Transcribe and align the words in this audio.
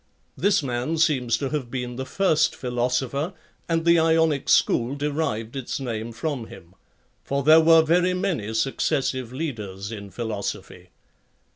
[This 0.35 0.63
man 0.63 0.97
seems 0.97 1.37
to 1.37 1.49
have 1.49 1.69
been 1.69 1.95
the 1.95 2.07
first 2.07 2.55
philo 2.55 2.87
sopher, 2.87 3.33
and 3.69 3.85
the 3.85 3.99
Ionic 3.99 4.49
school 4.49 4.95
derived 4.95 5.55
its 5.55 5.79
name 5.79 6.11
from 6.11 6.47
him; 6.47 6.73
for 7.23 7.43
there 7.43 7.61
were 7.61 7.83
very 7.83 8.15
many 8.15 8.51
successive 8.55 9.31
leaders 9.31 9.91
in 9.91 10.09
philosophy. 10.09 10.89